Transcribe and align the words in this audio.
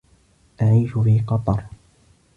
أعيش 0.61 0.89
في 0.97 1.19
قطر. 1.19 1.63